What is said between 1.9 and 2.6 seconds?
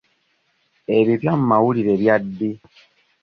bya ddi?